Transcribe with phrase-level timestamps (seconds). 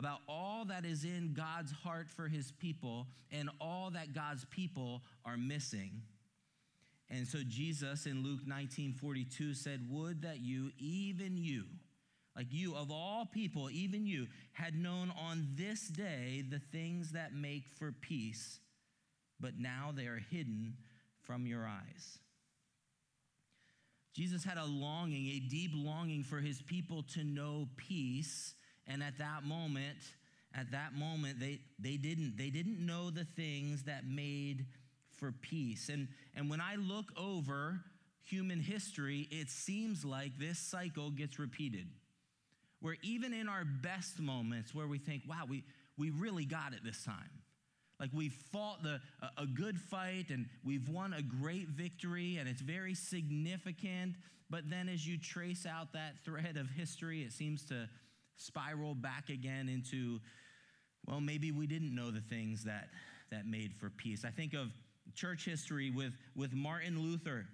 [0.00, 5.02] about all that is in God's heart for his people and all that God's people
[5.26, 5.90] are missing.
[7.10, 11.64] And so Jesus in Luke 19 42 said, Would that you, even you,
[12.34, 17.34] like you, of all people, even you, had known on this day the things that
[17.34, 18.58] make for peace,
[19.38, 20.78] but now they are hidden
[21.24, 22.18] from your eyes.
[24.14, 28.54] Jesus had a longing, a deep longing for his people to know peace.
[28.90, 29.98] And at that moment,
[30.54, 34.66] at that moment, they, they, didn't, they didn't know the things that made
[35.18, 35.88] for peace.
[35.88, 37.80] And, and when I look over
[38.22, 41.86] human history, it seems like this cycle gets repeated.
[42.80, 45.62] Where even in our best moments, where we think, wow, we,
[45.98, 47.30] we really got it this time
[48.00, 52.48] like we've fought the, a, a good fight and we've won a great victory and
[52.48, 54.16] it's very significant.
[54.48, 57.88] But then as you trace out that thread of history, it seems to
[58.40, 60.20] spiral back again into,
[61.06, 62.88] well, maybe we didn't know the things that,
[63.30, 64.24] that made for peace.
[64.24, 64.68] I think of
[65.14, 67.46] church history with, with Martin Luther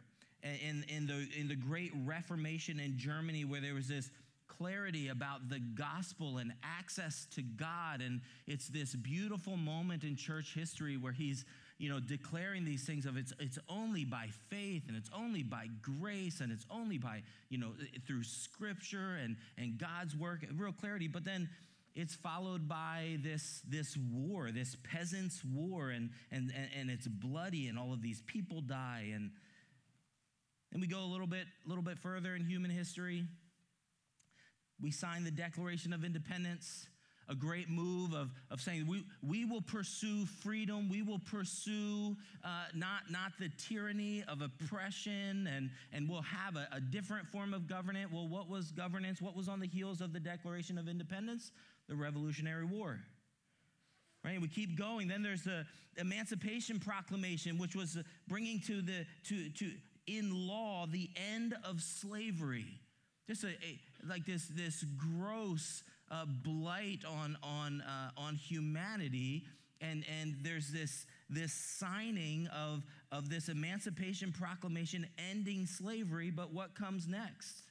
[0.42, 4.10] in, in, the, in the great Reformation in Germany, where there was this
[4.46, 8.00] clarity about the gospel and access to God.
[8.00, 11.44] And it's this beautiful moment in church history where he's,
[11.78, 15.68] you know, declaring these things of it's, it's only by faith and it's only by
[15.82, 17.72] grace and it's only by, you know,
[18.06, 21.08] through scripture and, and God's work, real clarity.
[21.08, 21.48] But then
[21.94, 27.78] it's followed by this, this war, this peasants' war, and, and, and it's bloody and
[27.78, 29.10] all of these people die.
[29.14, 29.30] And
[30.72, 33.24] then we go a little bit, a little bit further in human history
[34.80, 36.86] we signed the Declaration of Independence,
[37.28, 42.64] a great move of, of saying we, we will pursue freedom, we will pursue uh,
[42.74, 47.68] not, not the tyranny of oppression, and, and we'll have a, a different form of
[47.68, 48.10] governance.
[48.12, 49.20] Well, what was governance?
[49.20, 51.52] What was on the heels of the Declaration of Independence?
[51.88, 53.00] The Revolutionary War.
[54.24, 54.40] Right?
[54.40, 55.06] We keep going.
[55.06, 55.64] Then there's the
[55.98, 59.70] Emancipation Proclamation, which was bringing to the to to
[60.06, 62.80] in law the end of slavery.
[63.28, 69.44] Just a, a, like this, this gross uh, blight on, on, uh, on humanity.
[69.80, 76.74] And, and there's this, this signing of, of this Emancipation Proclamation ending slavery, but what
[76.74, 77.62] comes next?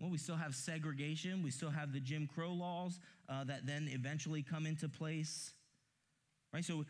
[0.00, 1.42] Well, we still have segregation.
[1.42, 2.98] We still have the Jim Crow laws
[3.28, 5.52] uh, that then eventually come into place.
[6.54, 6.64] Right?
[6.64, 6.86] So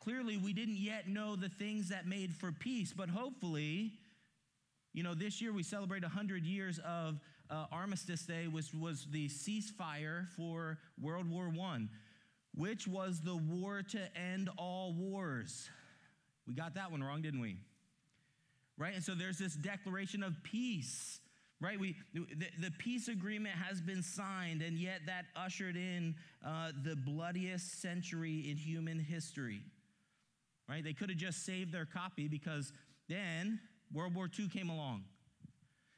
[0.00, 3.92] clearly, we didn't yet know the things that made for peace, but hopefully,
[4.92, 9.28] you know, this year we celebrate 100 years of uh, Armistice Day, which was the
[9.28, 11.80] ceasefire for World War I,
[12.54, 15.68] which was the war to end all wars.
[16.46, 17.56] We got that one wrong, didn't we?
[18.78, 18.94] Right?
[18.94, 21.20] And so there's this declaration of peace,
[21.60, 21.78] right?
[21.78, 22.26] We, the,
[22.60, 26.14] the peace agreement has been signed, and yet that ushered in
[26.44, 29.62] uh, the bloodiest century in human history,
[30.68, 30.82] right?
[30.82, 32.72] They could have just saved their copy because
[33.08, 33.60] then
[33.92, 35.04] World War II came along.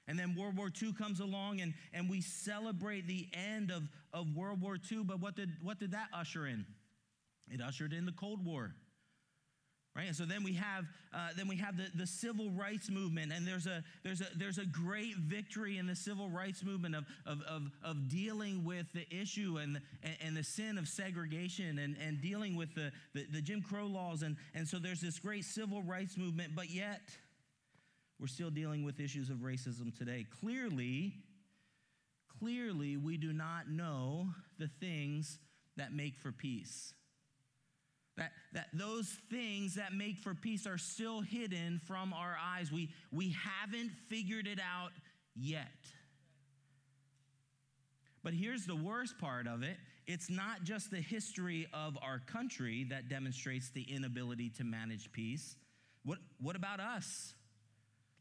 [0.06, 4.36] And then World War II comes along and, and we celebrate the end of, of
[4.36, 5.04] World War II.
[5.04, 6.66] But what did, what did that usher in?
[7.50, 8.74] It ushered in the Cold War.
[9.96, 10.08] Right?
[10.08, 13.46] And so then we have, uh, then we have the, the civil rights movement, and
[13.46, 17.40] there's a, there's, a, there's a great victory in the civil rights movement of, of,
[17.42, 22.20] of, of dealing with the issue and, and, and, the sin of segregation and, and
[22.20, 24.22] dealing with the, the, the Jim Crow laws.
[24.22, 26.98] And, and so there's this great civil rights movement, but yet,
[28.24, 30.24] we're still dealing with issues of racism today.
[30.40, 31.12] Clearly,
[32.40, 35.38] clearly, we do not know the things
[35.76, 36.94] that make for peace.
[38.16, 42.72] That, that those things that make for peace are still hidden from our eyes.
[42.72, 44.92] We, we haven't figured it out
[45.36, 45.68] yet.
[48.22, 52.86] But here's the worst part of it it's not just the history of our country
[52.88, 55.56] that demonstrates the inability to manage peace.
[56.06, 57.34] What, what about us?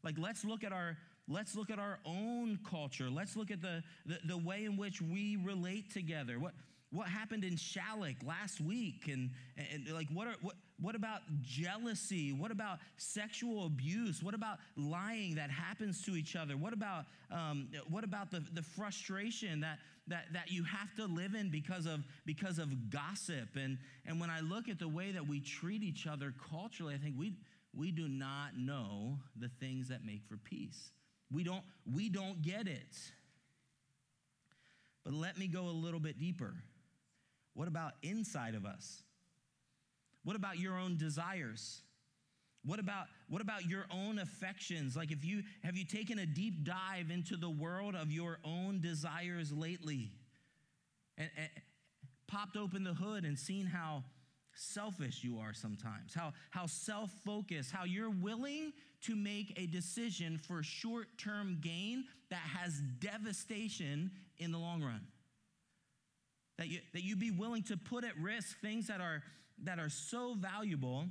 [0.04, 0.96] Like let's look at our
[1.28, 3.08] let's look at our own culture.
[3.10, 6.38] Let's look at the, the, the way in which we relate together.
[6.38, 6.52] What
[6.92, 9.08] what happened in Shallak last week?
[9.08, 12.32] And, and like what are what what about jealousy?
[12.32, 14.22] What about sexual abuse?
[14.22, 16.56] What about lying that happens to each other?
[16.56, 19.78] What about um, what about the, the frustration that,
[20.08, 23.56] that that you have to live in because of because of gossip?
[23.56, 26.98] And and when i look at the way that we treat each other culturally i
[26.98, 27.34] think we
[27.76, 30.90] we do not know the things that make for peace.
[31.32, 31.62] We don't,
[31.92, 32.96] we don't get it.
[35.04, 36.54] But let me go a little bit deeper.
[37.54, 39.02] What about inside of us?
[40.24, 41.82] What about your own desires?
[42.64, 44.96] What about, what about your own affections?
[44.96, 48.80] Like if you have you taken a deep dive into the world of your own
[48.80, 50.12] desires lately?
[51.18, 51.48] And, and
[52.26, 54.02] popped open the hood and seen how
[54.54, 58.72] selfish you are sometimes, how, how self focused, how you're willing
[59.02, 65.06] to make a decision for short term gain that has devastation in the long run.
[66.58, 69.22] That you, that you be willing to put at risk things that are,
[69.64, 71.06] that are so valuable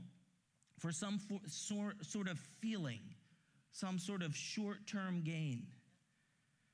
[0.79, 3.01] for some for, sort, sort of feeling,
[3.71, 5.67] some sort of short term gain.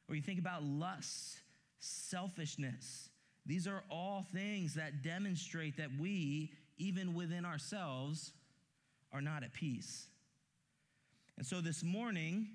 [0.08, 1.40] Or you think about lust,
[1.80, 3.10] selfishness.
[3.46, 8.32] These are all things that demonstrate that we, even within ourselves,
[9.12, 10.08] are not at peace.
[11.38, 12.48] And so this morning,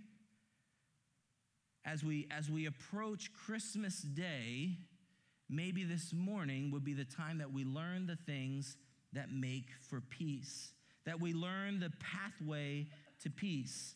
[1.84, 4.78] as we, as we approach Christmas Day,
[5.48, 8.76] maybe this morning would be the time that we learn the things
[9.12, 10.72] that make for peace,
[11.06, 12.86] that we learn the pathway
[13.22, 13.94] to peace,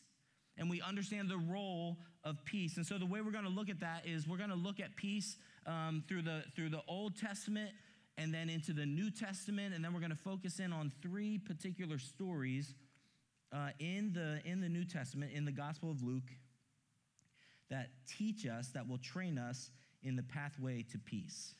[0.57, 2.77] and we understand the role of peace.
[2.77, 4.79] And so the way we're going to look at that is we're going to look
[4.79, 7.71] at peace um, through the through the Old Testament
[8.19, 11.37] and then into the New Testament, and then we're going to focus in on three
[11.37, 12.75] particular stories
[13.53, 16.29] uh, in the in the New Testament in the Gospel of Luke
[17.69, 19.71] that teach us that will train us
[20.03, 21.55] in the pathway to peace.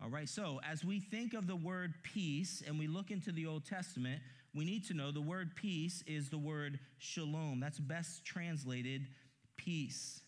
[0.00, 3.46] All right, so as we think of the word peace and we look into the
[3.46, 4.20] Old Testament,
[4.54, 7.58] we need to know the word peace is the word shalom.
[7.58, 9.08] That's best translated
[9.56, 10.20] peace.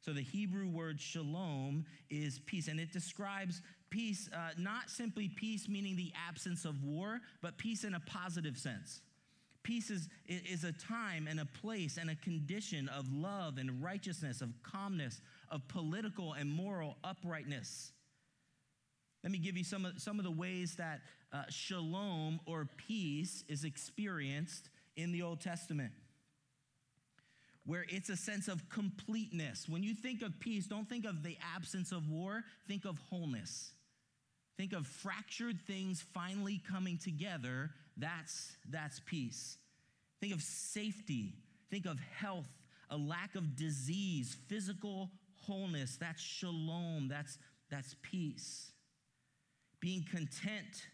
[0.00, 3.62] So the Hebrew word shalom is peace, and it describes
[3.92, 8.56] peace, uh, not simply peace meaning the absence of war, but peace in a positive
[8.56, 9.02] sense.
[9.62, 14.40] Peace is, is a time and a place and a condition of love and righteousness,
[14.40, 17.92] of calmness, of political and moral uprightness.
[19.22, 21.02] Let me give you some of, some of the ways that
[21.32, 25.92] uh, shalom or peace is experienced in the Old Testament
[27.64, 29.68] where it's a sense of completeness.
[29.68, 33.72] When you think of peace, don't think of the absence of war, think of wholeness.
[34.62, 37.70] Think of fractured things finally coming together.
[37.96, 39.56] That's, that's peace.
[40.20, 41.34] Think of safety.
[41.68, 42.46] Think of health,
[42.88, 45.96] a lack of disease, physical wholeness.
[45.96, 47.08] That's shalom.
[47.08, 47.38] That's,
[47.72, 48.70] that's peace.
[49.80, 50.86] Being content,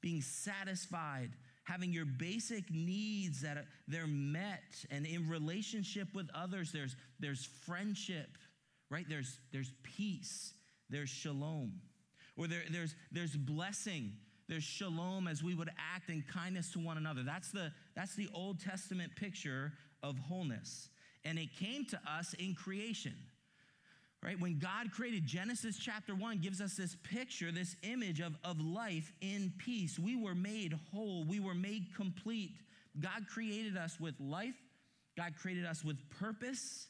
[0.00, 1.30] being satisfied,
[1.64, 8.36] having your basic needs that they're met and in relationship with others there's there's friendship
[8.90, 10.54] right there's there's peace
[10.90, 11.80] there's shalom
[12.36, 14.12] or there, there's there's blessing
[14.48, 18.28] there's shalom as we would act in kindness to one another that's the that's the
[18.34, 20.88] old testament picture of wholeness
[21.24, 23.14] and it came to us in creation
[24.22, 24.38] right?
[24.38, 29.12] When God created Genesis chapter 1 gives us this picture, this image of, of life
[29.20, 29.98] in peace.
[29.98, 32.52] We were made whole, we were made complete.
[33.00, 34.54] God created us with life,
[35.16, 36.86] God created us with purpose,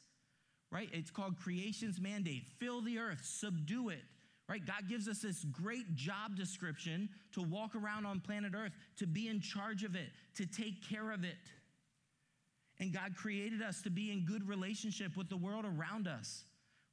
[0.71, 0.89] right?
[0.93, 4.03] It's called creation's mandate fill the earth, subdue it.
[4.53, 4.63] Right?
[4.63, 9.27] God gives us this great job description to walk around on planet Earth, to be
[9.27, 11.49] in charge of it, to take care of it.
[12.79, 16.43] And God created us to be in good relationship with the world around us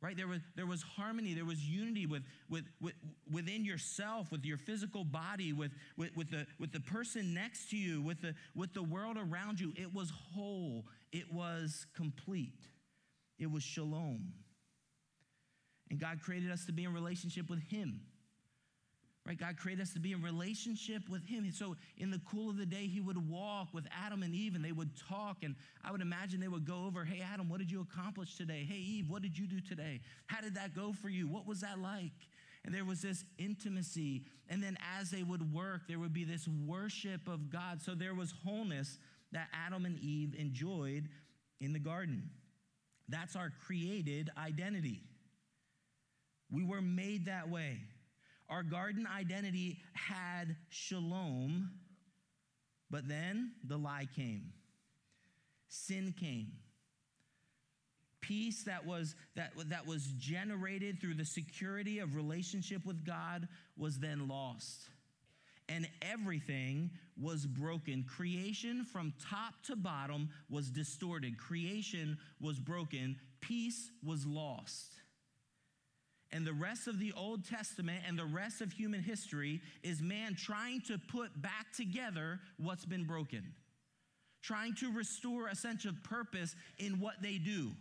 [0.03, 0.17] right?
[0.17, 2.95] There was, there was harmony there was unity with, with, with,
[3.31, 7.77] within yourself with your physical body with, with, with, the, with the person next to
[7.77, 9.75] you with the, with the world around you.
[9.77, 10.87] It was whole.
[11.13, 12.65] It was complete.
[13.39, 14.33] It was shalom
[15.91, 18.01] and god created us to be in relationship with him
[19.27, 19.39] Right?
[19.39, 21.51] God created us to be in relationship with Him.
[21.53, 24.65] So, in the cool of the day, He would walk with Adam and Eve and
[24.65, 25.45] they would talk.
[25.45, 28.67] And I would imagine they would go over, Hey, Adam, what did you accomplish today?
[28.69, 30.01] Hey, Eve, what did you do today?
[30.27, 31.29] How did that go for you?
[31.29, 32.11] What was that like?
[32.65, 34.25] And there was this intimacy.
[34.49, 37.83] And then as they would work, there would be this worship of God.
[37.83, 38.99] So, there was wholeness
[39.33, 41.09] that Adam and Eve enjoyed
[41.61, 42.31] in the garden.
[43.09, 45.03] That's our created identity.
[46.51, 47.79] We were made that way.
[48.49, 51.71] Our garden identity had shalom,
[52.91, 54.53] but then the lie came.
[55.69, 56.49] Sin came.
[58.21, 63.99] Peace that was, that, that was generated through the security of relationship with God was
[63.99, 64.89] then lost.
[65.69, 66.91] And everything
[67.21, 68.05] was broken.
[68.05, 71.39] Creation from top to bottom was distorted.
[71.39, 73.17] Creation was broken.
[73.41, 75.00] Peace was lost
[76.33, 80.37] and the rest of the Old Testament and the rest of human history is man
[80.37, 83.53] trying to put back together what's been broken,
[84.43, 87.73] trying to restore a sense of purpose in what they do.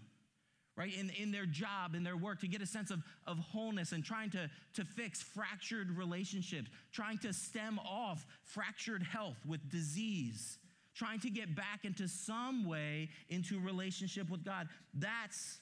[0.77, 3.91] Right, in, in their job, in their work, to get a sense of, of wholeness
[3.91, 10.57] and trying to, to fix fractured relationships, trying to stem off fractured health with disease,
[10.95, 14.69] trying to get back into some way into relationship with God.
[14.93, 15.57] That's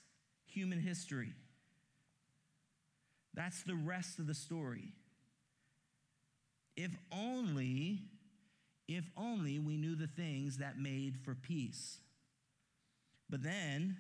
[0.45, 1.33] human history.
[3.37, 4.95] That's the rest of the story.
[6.77, 8.03] if only,
[8.87, 11.97] if only we knew the things that made for peace.
[13.29, 13.97] But then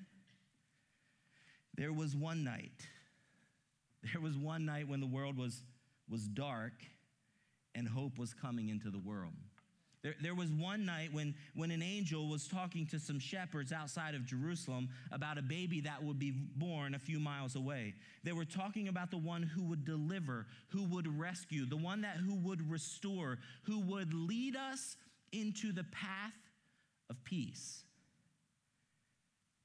[1.75, 2.87] there was one night.
[4.13, 5.63] There was one night when the world was,
[6.07, 6.73] was dark
[7.75, 9.33] and hope was coming into the world.
[10.07, 14.15] There, there was one night when, when an angel was talking to some shepherds outside
[14.15, 17.93] of Jerusalem about a baby that would be born a few miles away.
[18.23, 22.15] They were talking about the one who would deliver, who would rescue, the one that
[22.15, 24.95] who would restore, who would lead us
[25.33, 26.39] into the path
[27.09, 27.83] of peace.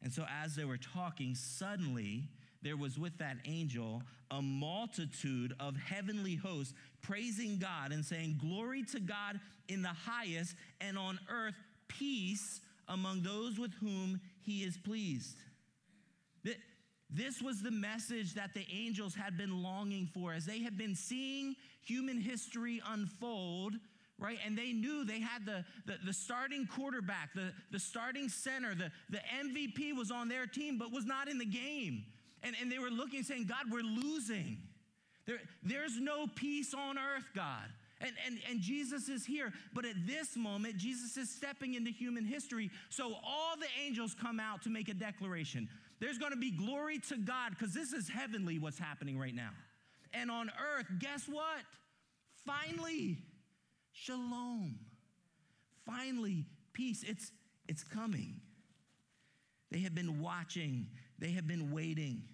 [0.02, 2.24] And so, as they were talking, suddenly
[2.62, 8.82] there was with that angel a multitude of heavenly hosts praising God and saying, Glory
[8.84, 9.38] to God
[9.68, 11.54] in the highest, and on earth
[11.88, 15.36] peace among those with whom he is pleased.
[17.14, 20.94] This was the message that the angels had been longing for as they had been
[20.94, 23.74] seeing human history unfold,
[24.18, 24.38] right?
[24.46, 28.90] And they knew they had the, the, the, starting quarterback, the, the starting center, the,
[29.10, 32.04] the MVP was on their team, but was not in the game.
[32.42, 34.58] And, and they were looking, saying, God, we're losing.
[35.26, 37.68] There, there's no peace on earth, God.
[38.00, 39.52] And, and, and Jesus is here.
[39.72, 42.70] But at this moment, Jesus is stepping into human history.
[42.90, 45.68] So all the angels come out to make a declaration.
[46.00, 49.50] There's going to be glory to God because this is heavenly what's happening right now.
[50.12, 51.62] And on earth, guess what?
[52.44, 53.18] Finally,
[53.92, 54.80] shalom.
[55.86, 57.04] Finally, peace.
[57.06, 57.30] It's,
[57.68, 58.40] it's coming.
[59.70, 62.24] They have been watching, they have been waiting.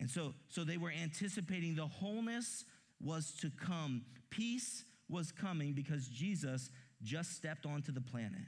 [0.00, 2.64] And so, so they were anticipating the wholeness
[3.00, 4.02] was to come.
[4.30, 6.70] Peace was coming because Jesus
[7.02, 8.46] just stepped onto the planet.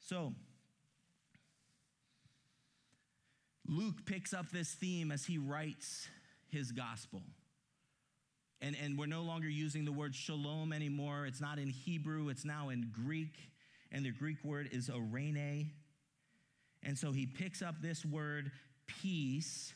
[0.00, 0.32] So,
[3.68, 6.08] Luke picks up this theme as he writes
[6.48, 7.22] his gospel.
[8.60, 11.26] And, and we're no longer using the word shalom anymore.
[11.26, 13.36] It's not in Hebrew, it's now in Greek.
[13.92, 15.70] And the Greek word is eirene.
[16.82, 18.52] And so he picks up this word
[18.86, 19.74] peace.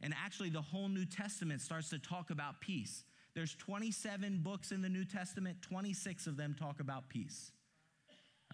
[0.00, 3.04] And actually, the whole New Testament starts to talk about peace.
[3.34, 7.52] There's 27 books in the New Testament, 26 of them talk about peace.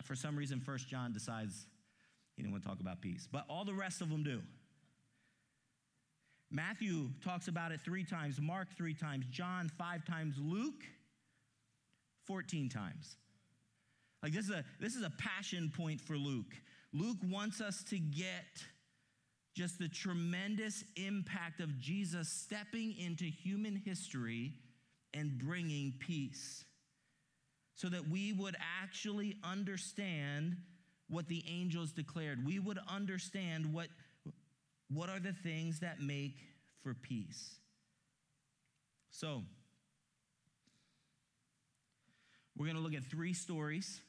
[0.03, 1.67] For some reason, First John decides
[2.37, 4.43] he didn't want to talk about peace, but all the rest of them do.
[6.51, 10.85] Matthew talks about it three times, Mark three times, John five times, Luke
[12.27, 13.17] 14 times.
[14.23, 16.55] Like this is a this is a passion point for Luke.
[16.93, 18.65] Luke wants us to get
[19.55, 24.53] just the tremendous impact of Jesus stepping into human history
[25.15, 26.65] and bringing peace.
[27.77, 30.57] So that we would actually understand
[31.09, 32.45] what the angels declared.
[32.45, 33.89] We would understand what,
[34.89, 36.37] what are the things that make
[36.83, 37.57] for peace.
[39.11, 39.43] So,
[42.57, 44.01] we're going to look at three stories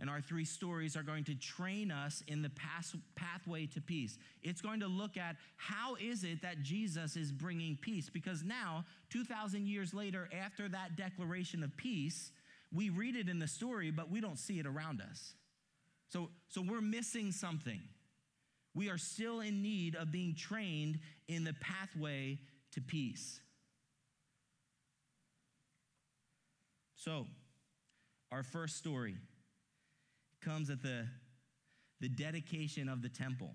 [0.00, 2.50] and our three stories are going to train us in the
[3.16, 4.16] pathway to peace.
[4.42, 8.08] It's going to look at how is it that Jesus is bringing peace?
[8.08, 12.32] Because now, 2,000 years later, after that declaration of peace,
[12.72, 15.34] we read it in the story, but we don't see it around us.
[16.08, 17.80] So, so we're missing something.
[18.74, 22.38] We are still in need of being trained in the pathway
[22.72, 23.40] to peace.
[26.96, 27.26] So,
[28.32, 29.16] our first story
[30.40, 31.06] comes at the,
[32.00, 33.52] the dedication of the temple,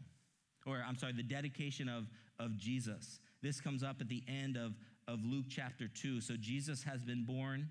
[0.66, 2.06] or I'm sorry, the dedication of,
[2.40, 3.20] of Jesus.
[3.42, 4.74] This comes up at the end of,
[5.08, 6.22] of Luke chapter 2.
[6.22, 7.70] So Jesus has been born.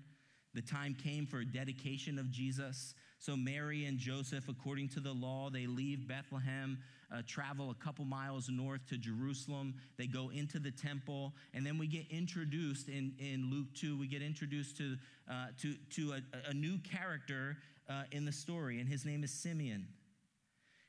[0.53, 2.93] The time came for a dedication of Jesus.
[3.19, 6.77] So Mary and Joseph, according to the law, they leave Bethlehem,
[7.11, 9.75] uh, travel a couple miles north to Jerusalem.
[9.97, 14.07] They go into the temple, and then we get introduced in, in Luke 2, we
[14.07, 14.95] get introduced to,
[15.29, 17.57] uh, to, to a, a new character
[17.89, 19.87] uh, in the story, and his name is Simeon.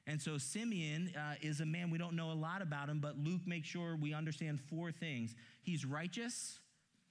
[0.07, 3.19] And so Simeon uh, is a man, we don't know a lot about him, but
[3.19, 5.35] Luke makes sure we understand four things.
[5.62, 6.61] He's righteous,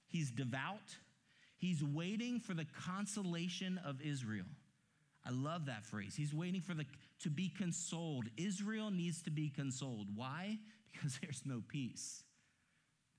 [0.08, 0.96] he's devout,
[1.58, 4.46] he's waiting for the consolation of Israel.
[5.26, 6.14] I love that phrase.
[6.16, 6.86] He's waiting for the
[7.20, 8.26] to be consoled.
[8.36, 10.06] Israel needs to be consoled.
[10.14, 10.58] Why?
[10.92, 12.22] Because there's no peace.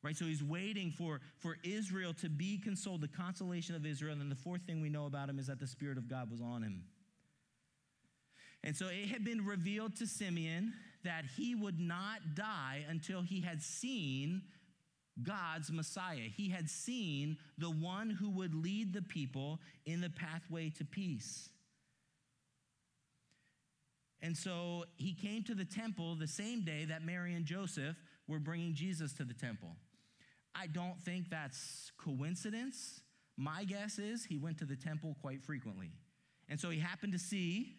[0.04, 0.16] Right?
[0.16, 4.13] So he's waiting for, for Israel to be consoled, the consolation of Israel.
[4.13, 6.30] And then the fourth thing we know about him is that the Spirit of God
[6.30, 6.84] was on him.
[8.63, 10.74] And so it had been revealed to Simeon
[11.04, 14.42] that he would not die until he had seen
[15.24, 16.27] God's Messiah.
[16.36, 21.50] He had seen the one who would lead the people in the pathway to peace.
[24.22, 27.96] And so he came to the temple the same day that Mary and Joseph
[28.27, 29.75] were bringing Jesus to the temple.
[30.60, 33.02] I don't think that's coincidence.
[33.38, 35.92] My guess is he went to the temple quite frequently.
[36.50, 37.76] And so he happened to see,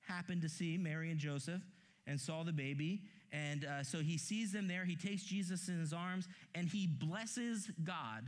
[0.00, 1.60] happened to see Mary and Joseph
[2.06, 3.02] and saw the baby.
[3.32, 4.84] And uh, so he sees them there.
[4.84, 8.24] He takes Jesus in his arms and he blesses God,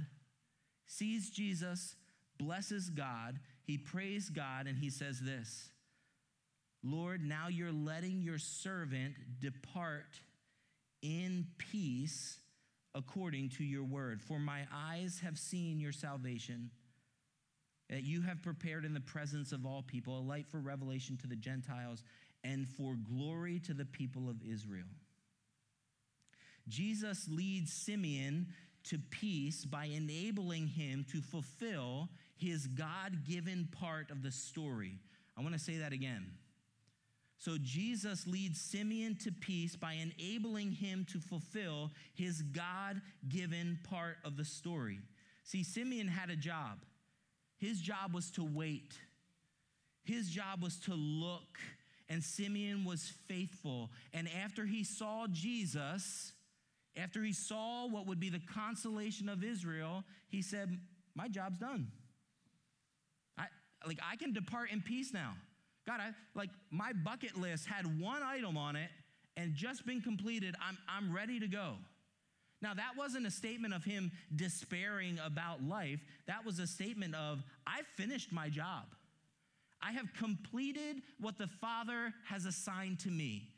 [0.86, 1.94] sees Jesus,
[2.38, 3.38] blesses God.
[3.64, 5.70] He prays God and he says this
[6.82, 10.20] Lord, now you're letting your servant depart
[11.00, 12.38] in peace
[12.94, 14.20] according to your word.
[14.20, 16.70] For my eyes have seen your salvation,
[17.88, 21.26] that you have prepared in the presence of all people a light for revelation to
[21.26, 22.02] the Gentiles
[22.44, 24.88] and for glory to the people of Israel.
[26.68, 28.48] Jesus leads Simeon
[28.84, 34.98] to peace by enabling him to fulfill his God given part of the story.
[35.36, 36.26] I want to say that again.
[37.38, 44.16] So Jesus leads Simeon to peace by enabling him to fulfill his God given part
[44.24, 44.98] of the story.
[45.44, 46.80] See, Simeon had a job.
[47.58, 48.94] His job was to wait,
[50.04, 51.58] his job was to look,
[52.08, 53.90] and Simeon was faithful.
[54.12, 56.32] And after he saw Jesus,
[56.96, 60.78] after he saw what would be the consolation of Israel, he said,
[61.14, 61.88] My job's done.
[63.36, 63.46] I,
[63.86, 65.34] like, I can depart in peace now.
[65.88, 68.90] God, I like my bucket list had one item on it
[69.38, 70.54] and just been completed.
[70.60, 71.76] I'm, I'm ready to go.
[72.60, 76.00] Now, that wasn't a statement of him despairing about life.
[76.26, 78.84] That was a statement of, I finished my job.
[79.80, 83.48] I have completed what the Father has assigned to me.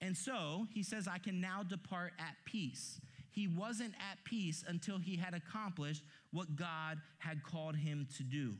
[0.00, 3.00] And so he says, I can now depart at peace.
[3.32, 8.54] He wasn't at peace until he had accomplished what God had called him to do.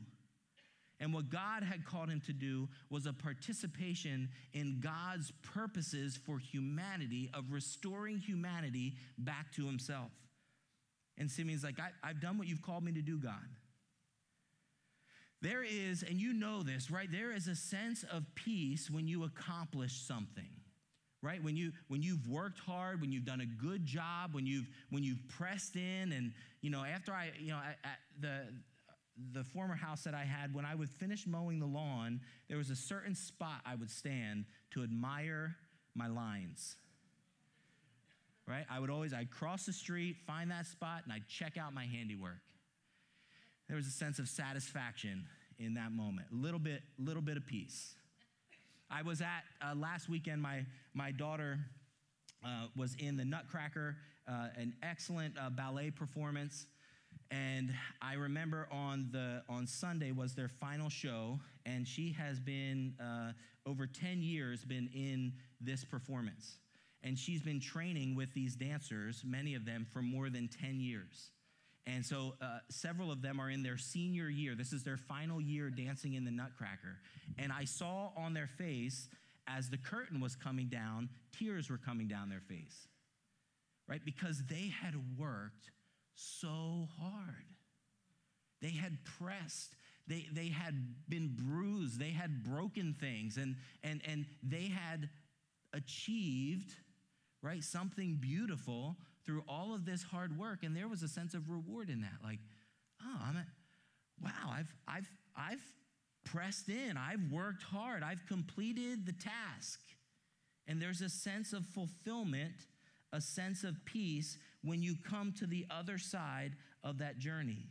[0.99, 6.39] And what God had called him to do was a participation in God's purposes for
[6.39, 10.11] humanity, of restoring humanity back to himself.
[11.17, 13.33] And Simeon's like, I, have done what you've called me to do, God.
[15.41, 17.11] There is, and you know this, right?
[17.11, 20.49] There is a sense of peace when you accomplish something
[21.23, 24.67] right when you when you've worked hard when you've done a good job when you've
[24.91, 26.31] when you've pressed in and
[26.61, 27.59] you know after i you know
[28.19, 28.41] the
[29.33, 32.69] the former house that I had, when I would finish mowing the lawn, there was
[32.69, 35.55] a certain spot I would stand to admire
[35.95, 36.75] my lines.
[38.45, 38.65] Right?
[38.69, 41.85] I would always, I'd cross the street, find that spot, and I'd check out my
[41.85, 42.39] handiwork.
[43.67, 45.25] There was a sense of satisfaction
[45.59, 47.95] in that moment, a little bit, little bit of peace.
[48.89, 51.59] I was at, uh, last weekend, my, my daughter
[52.45, 56.67] uh, was in the Nutcracker, uh, an excellent uh, ballet performance.
[57.31, 62.93] And I remember on the on Sunday was their final show, and she has been
[62.99, 63.33] uh,
[63.65, 66.59] over 10 years been in this performance.
[67.03, 71.31] And she's been training with these dancers, many of them, for more than 10 years.
[71.85, 74.55] And so uh, several of them are in their senior year.
[74.55, 76.97] This is their final year dancing in the Nutcracker.
[77.37, 79.07] And I saw on their face,
[79.47, 82.87] as the curtain was coming down, tears were coming down their face,
[83.87, 84.03] right?
[84.03, 85.71] Because they had worked
[86.17, 87.45] so hard.
[88.61, 89.75] They had pressed,
[90.07, 90.73] they, they had
[91.07, 95.09] been bruised, they had broken things, and, and, and they had
[95.73, 96.73] achieved,
[97.41, 100.63] right, something beautiful through all of this hard work.
[100.63, 102.23] And there was a sense of reward in that.
[102.23, 102.39] Like,
[103.03, 103.45] oh, I'm
[104.23, 105.63] wow, I've, I've, I've
[106.25, 109.79] pressed in, I've worked hard, I've completed the task.
[110.67, 112.55] And there's a sense of fulfillment,
[113.13, 117.69] a sense of peace when you come to the other side of that journey.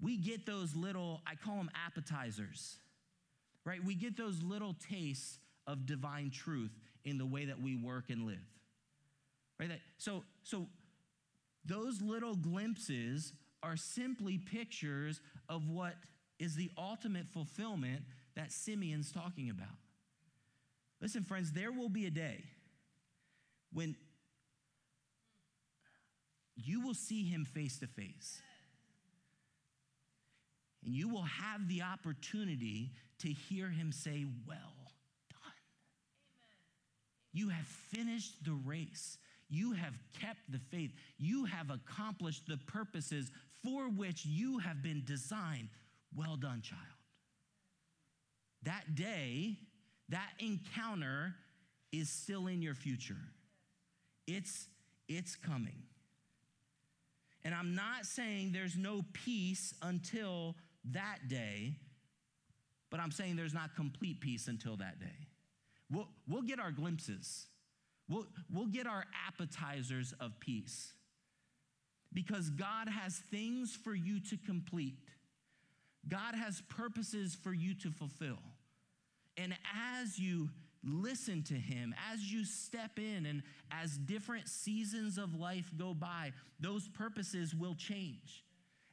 [0.00, 2.76] We get those little, I call them appetizers,
[3.64, 3.82] right?
[3.82, 6.70] We get those little tastes of divine truth
[7.04, 8.36] in the way that we work and live.
[9.58, 9.70] Right?
[9.96, 10.66] So, so
[11.64, 15.94] those little glimpses are simply pictures of what
[16.38, 18.02] is the ultimate fulfillment
[18.36, 19.68] that Simeon's talking about.
[21.00, 22.44] Listen, friends, there will be a day
[23.72, 23.96] when
[26.56, 28.40] you will see him face to face.
[30.84, 34.56] And you will have the opportunity to hear him say, Well
[35.30, 35.40] done.
[35.42, 36.56] Amen.
[37.32, 39.18] You have finished the race.
[39.48, 40.92] You have kept the faith.
[41.18, 43.30] You have accomplished the purposes
[43.62, 45.68] for which you have been designed.
[46.14, 46.80] Well done, child.
[48.62, 49.56] That day,
[50.08, 51.34] that encounter
[51.92, 53.14] is still in your future.
[54.26, 54.66] It's,
[55.08, 55.82] it's coming.
[57.46, 60.56] And I'm not saying there's no peace until
[60.90, 61.76] that day,
[62.90, 65.28] but I'm saying there's not complete peace until that day.
[65.88, 67.46] We'll, we'll get our glimpses.
[68.08, 70.92] We'll, we'll get our appetizers of peace
[72.12, 74.98] because God has things for you to complete.
[76.08, 78.42] God has purposes for you to fulfill.
[79.36, 79.54] And
[80.00, 80.48] as you
[80.86, 86.32] listen to Him, as you step in, and as different seasons of life go by,
[86.60, 88.44] those purposes will change.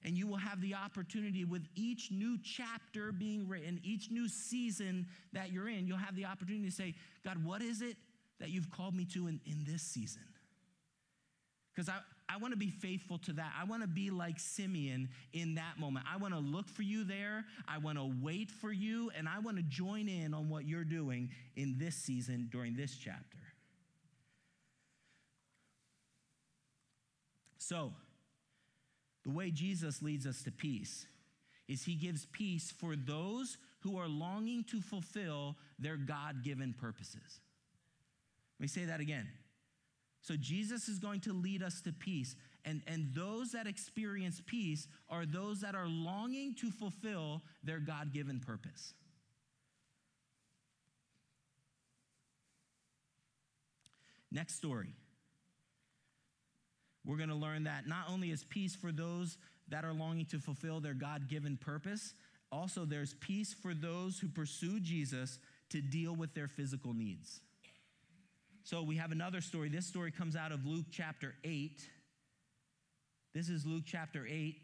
[0.06, 5.08] And you will have the opportunity with each new chapter being written, each new season
[5.32, 7.96] that you're in, you'll have the opportunity to say, God, what is it
[8.40, 10.24] that you've called me to in, in this season?
[11.74, 13.52] Because I, I want to be faithful to that.
[13.60, 16.06] I want to be like Simeon in that moment.
[16.12, 17.46] I want to look for you there.
[17.68, 20.84] I want to wait for you, and I want to join in on what you're
[20.84, 23.38] doing in this season during this chapter.
[27.58, 27.94] So,
[29.24, 31.06] the way Jesus leads us to peace
[31.68, 37.40] is he gives peace for those who are longing to fulfill their God given purposes.
[38.60, 39.28] Let me say that again.
[40.24, 42.36] So Jesus is going to lead us to peace.
[42.64, 48.14] And, and those that experience peace are those that are longing to fulfill their God
[48.14, 48.94] given purpose.
[54.32, 54.96] Next story.
[57.06, 60.40] We're going to learn that not only is peace for those that are longing to
[60.40, 62.14] fulfill their God given purpose,
[62.50, 65.38] also there's peace for those who pursue Jesus
[65.72, 67.42] to deal with their physical needs.
[68.66, 69.68] So we have another story.
[69.68, 71.82] This story comes out of Luke chapter 8.
[73.34, 74.56] This is Luke chapter 8.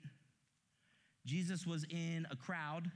[1.25, 2.89] Jesus was in a crowd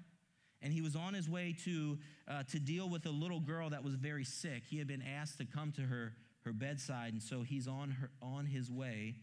[0.61, 1.97] and he was on his way to,
[2.29, 4.63] uh, to deal with a little girl that was very sick.
[4.65, 6.13] He had been asked to come to her,
[6.45, 9.15] her bedside, and so he's on, her, on his way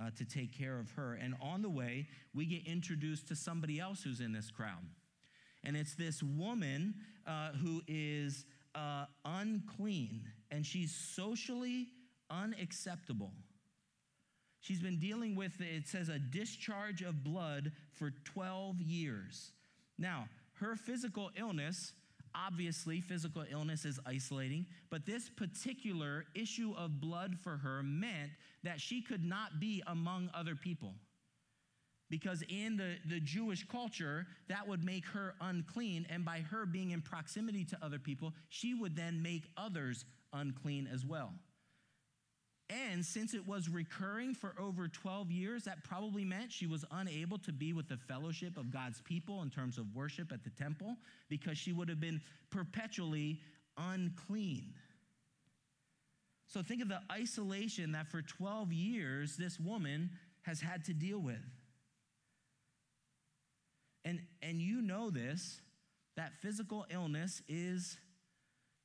[0.00, 1.18] uh, to take care of her.
[1.20, 4.86] And on the way, we get introduced to somebody else who's in this crowd.
[5.62, 6.94] And it's this woman
[7.26, 11.88] uh, who is uh, unclean and she's socially
[12.30, 13.32] unacceptable.
[14.60, 19.52] She's been dealing with, it says, a discharge of blood for 12 years.
[19.98, 21.92] Now, her physical illness,
[22.34, 28.32] obviously, physical illness is isolating, but this particular issue of blood for her meant
[28.64, 30.94] that she could not be among other people.
[32.08, 36.06] Because in the, the Jewish culture, that would make her unclean.
[36.08, 40.88] And by her being in proximity to other people, she would then make others unclean
[40.92, 41.32] as well.
[42.68, 47.38] And since it was recurring for over 12 years, that probably meant she was unable
[47.38, 50.96] to be with the fellowship of God's people in terms of worship at the temple
[51.28, 53.40] because she would have been perpetually
[53.78, 54.74] unclean.
[56.48, 60.10] So think of the isolation that for 12 years this woman
[60.42, 61.42] has had to deal with.
[64.06, 65.60] And, and you know this,
[66.16, 67.98] that physical illness is,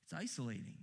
[0.03, 0.73] it's isolating.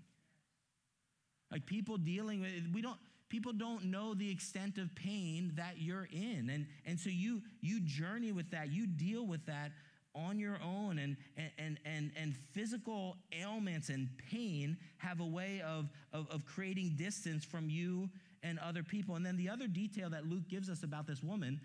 [1.51, 2.99] Like people dealing with we don't
[3.29, 6.51] people don't know the extent of pain that you're in.
[6.51, 9.73] And, and so you you journey with that, you deal with that
[10.15, 11.17] on your own and
[11.59, 17.45] and and and physical ailments and pain have a way of, of, of creating distance
[17.45, 18.11] from you
[18.43, 19.17] and other people.
[19.17, 21.61] And then the other detail that Luke gives us about this woman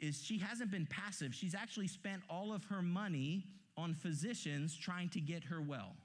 [0.00, 1.34] is she hasn't been passive.
[1.34, 3.44] She's actually spent all of her money
[3.76, 5.96] on physicians trying to get her well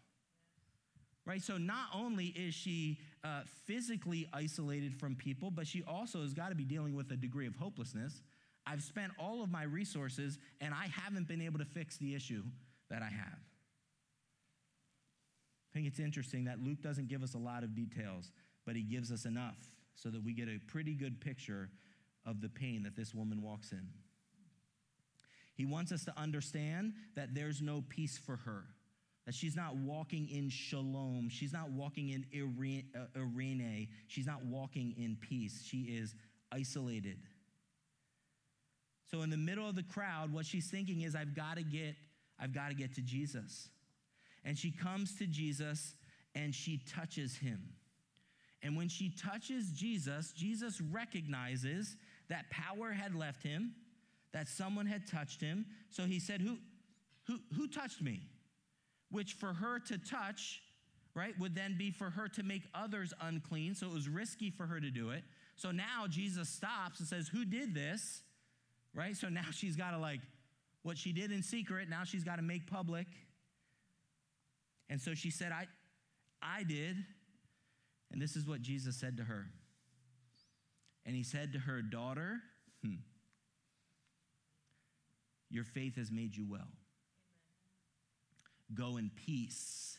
[1.29, 1.43] right?
[1.43, 6.49] So not only is she uh, physically isolated from people, but she also has got
[6.49, 8.23] to be dealing with a degree of hopelessness.
[8.65, 12.43] I've spent all of my resources and I haven't been able to fix the issue
[12.89, 13.39] that I have.
[15.67, 18.31] I think it's interesting that Luke doesn't give us a lot of details,
[18.65, 19.57] but he gives us enough
[19.93, 21.69] so that we get a pretty good picture
[22.29, 23.87] of the pain that this woman walks in.
[25.55, 28.65] He wants us to understand that there's no peace for her
[29.29, 31.29] that she's not walking in shalom.
[31.29, 32.85] She's not walking in eirene.
[32.95, 35.63] Uh, she's not walking in peace.
[35.63, 36.15] She is
[36.51, 37.19] isolated.
[39.11, 41.95] So in the middle of the crowd, what she's thinking is, I've got to get,
[42.39, 43.69] I've got to get to Jesus.
[44.43, 45.93] And she comes to Jesus
[46.33, 47.61] and she touches him.
[48.63, 51.97] And when she touches Jesus, Jesus recognizes
[52.29, 53.73] that power had left him,
[54.33, 55.65] that someone had touched him.
[55.89, 56.57] So he said, Who,
[57.27, 58.21] who, who touched me?
[59.11, 60.61] which for her to touch,
[61.15, 63.75] right, would then be for her to make others unclean.
[63.75, 65.23] So it was risky for her to do it.
[65.55, 68.21] So now Jesus stops and says, Who did this?
[68.93, 69.15] Right?
[69.15, 70.21] So now she's got to, like,
[70.83, 73.07] what she did in secret, now she's got to make public.
[74.89, 75.67] And so she said, I,
[76.41, 76.95] I did.
[78.11, 79.45] And this is what Jesus said to her.
[81.05, 82.39] And he said to her, Daughter,
[82.83, 82.95] hmm,
[85.49, 86.67] your faith has made you well.
[88.73, 89.97] Go in peace.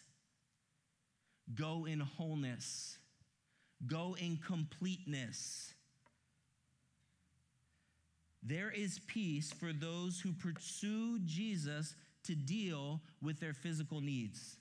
[1.54, 2.98] Go in wholeness.
[3.86, 5.72] go in completeness.
[8.42, 14.56] There is peace for those who pursue Jesus to deal with their physical needs.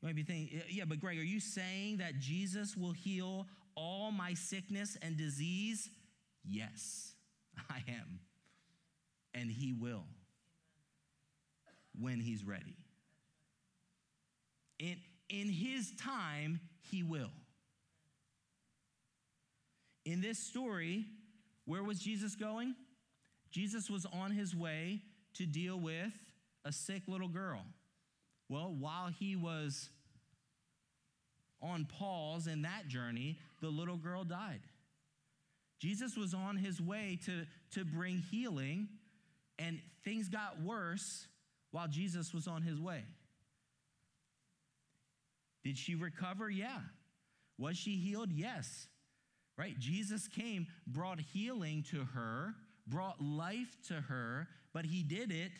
[0.00, 4.10] You might be thinking, yeah, but Greg, are you saying that Jesus will heal all
[4.10, 5.88] my sickness and disease?
[6.44, 7.12] Yes,
[7.70, 8.20] I am.
[9.34, 10.04] And he will
[11.98, 12.76] when he's ready.
[14.78, 14.96] In,
[15.28, 17.30] in his time, he will.
[20.04, 21.06] In this story,
[21.64, 22.74] where was Jesus going?
[23.50, 25.02] Jesus was on his way
[25.34, 26.12] to deal with
[26.64, 27.62] a sick little girl.
[28.48, 29.90] Well, while he was
[31.62, 34.60] on Paul's in that journey, the little girl died.
[35.78, 38.88] Jesus was on his way to, to bring healing,
[39.58, 41.26] and things got worse
[41.70, 43.02] while Jesus was on his way.
[45.64, 46.50] Did she recover?
[46.50, 46.80] Yeah.
[47.58, 48.30] Was she healed?
[48.32, 48.86] Yes.
[49.56, 49.78] Right?
[49.78, 52.54] Jesus came, brought healing to her,
[52.86, 55.52] brought life to her, but he did it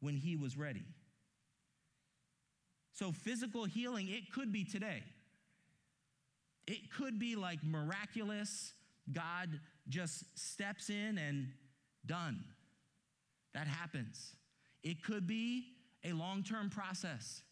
[0.00, 0.84] when he was ready.
[2.92, 5.02] So, physical healing, it could be today.
[6.66, 8.72] It could be like miraculous.
[9.12, 11.48] God just steps in and
[12.06, 12.44] done.
[13.52, 14.34] That happens.
[14.82, 15.66] It could be
[16.04, 17.42] a long term process.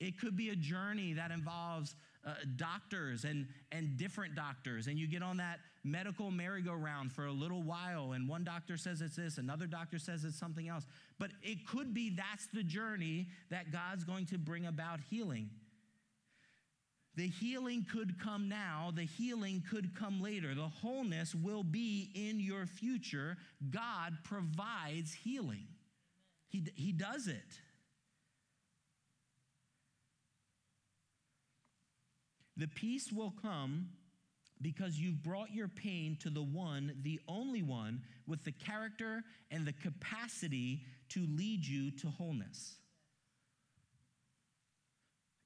[0.00, 1.94] It could be a journey that involves
[2.26, 7.32] uh, doctors and, and different doctors, and you get on that medical merry-go-round for a
[7.32, 10.84] little while, and one doctor says it's this, another doctor says it's something else.
[11.18, 15.48] But it could be that's the journey that God's going to bring about healing.
[17.16, 20.54] The healing could come now, the healing could come later.
[20.54, 23.38] The wholeness will be in your future.
[23.70, 25.66] God provides healing,
[26.48, 27.60] He, he does it.
[32.58, 33.88] The peace will come
[34.62, 39.66] because you've brought your pain to the one, the only one, with the character and
[39.66, 42.76] the capacity to lead you to wholeness.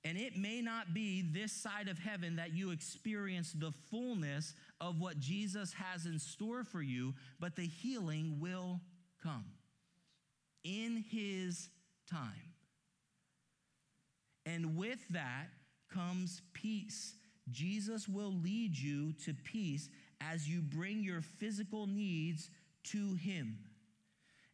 [0.05, 4.99] And it may not be this side of heaven that you experience the fullness of
[4.99, 8.81] what Jesus has in store for you, but the healing will
[9.23, 9.45] come
[10.65, 11.69] in his
[12.11, 12.55] time.
[14.47, 15.49] And with that,
[15.93, 17.15] comes peace.
[17.51, 19.89] Jesus will lead you to peace
[20.21, 22.51] as you bring your physical needs
[22.85, 23.59] to Him.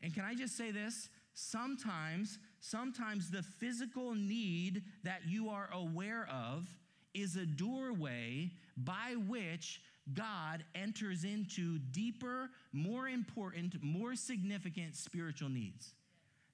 [0.02, 1.09] And can I just say this?
[1.35, 6.69] Sometimes, sometimes the physical need that you are aware of
[7.14, 9.81] is a doorway by which
[10.12, 15.95] God enters into deeper, more important, more significant spiritual needs.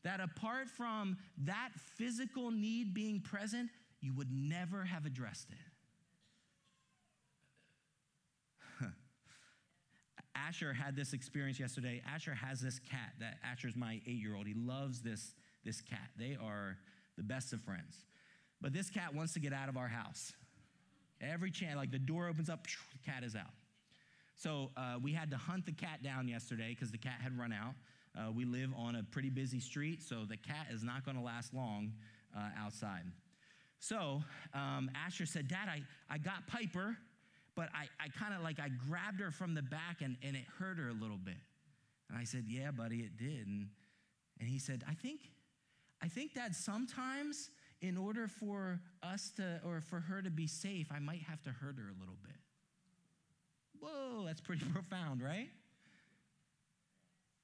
[0.05, 5.49] That apart from that physical need being present, you would never have addressed
[8.81, 8.87] it.
[10.35, 12.03] Asher had this experience yesterday.
[12.13, 14.47] Asher has this cat that Asher's my eight year old.
[14.47, 16.11] He loves this, this cat.
[16.19, 16.77] They are
[17.17, 18.05] the best of friends.
[18.61, 20.33] But this cat wants to get out of our house.
[21.21, 23.53] Every chance, like the door opens up, the cat is out.
[24.37, 27.53] So uh, we had to hunt the cat down yesterday because the cat had run
[27.53, 27.75] out.
[28.17, 31.23] Uh, we live on a pretty busy street, so the cat is not going to
[31.23, 31.93] last long
[32.37, 33.05] uh, outside.
[33.79, 34.23] So
[34.55, 36.97] um, Asher said, Dad, I, I got Piper,
[37.55, 40.45] but I, I kind of like, I grabbed her from the back and, and it
[40.59, 41.37] hurt her a little bit.
[42.09, 43.47] And I said, Yeah, buddy, it did.
[43.47, 43.69] And,
[44.39, 45.21] and he said, I think,
[46.03, 50.89] I think that sometimes in order for us to, or for her to be safe,
[50.91, 52.35] I might have to hurt her a little bit.
[53.81, 55.49] Whoa, that's pretty profound, right?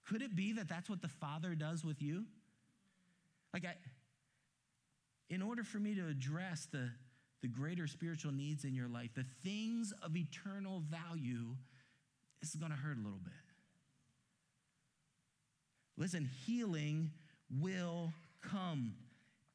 [0.09, 2.25] Could it be that that's what the Father does with you?
[3.53, 3.75] Like, I,
[5.31, 6.91] in order for me to address the,
[7.43, 11.57] the greater spiritual needs in your life, the things of eternal value,
[12.41, 13.33] this is going to hurt a little bit.
[15.97, 17.11] Listen, healing
[17.51, 18.95] will come.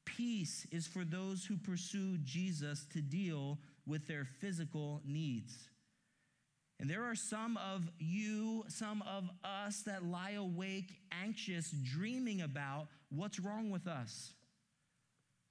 [0.05, 5.69] Peace is for those who pursue Jesus to deal with their physical needs.
[6.79, 12.87] And there are some of you, some of us that lie awake, anxious, dreaming about
[13.09, 14.33] what's wrong with us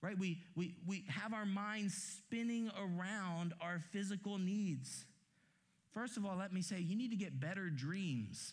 [0.02, 0.18] right?
[0.18, 5.04] We, we, we have our minds spinning around our physical needs.
[5.92, 8.52] First of all, let me say, you need to get better dreams,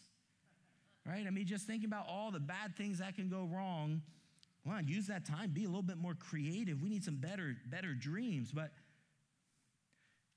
[1.05, 1.25] right?
[1.25, 4.01] I mean, just thinking about all the bad things that can go wrong.
[4.69, 6.79] Come on, use that time, be a little bit more creative.
[6.79, 8.51] We need some better, better dreams.
[8.51, 8.69] But